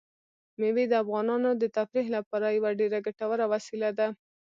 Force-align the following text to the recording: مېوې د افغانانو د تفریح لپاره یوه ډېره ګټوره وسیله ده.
مېوې 0.59 0.85
د 0.89 0.93
افغانانو 1.03 1.49
د 1.61 1.63
تفریح 1.77 2.07
لپاره 2.17 2.45
یوه 2.57 2.71
ډېره 2.79 2.97
ګټوره 3.05 3.45
وسیله 3.53 3.89
ده. 3.99 4.07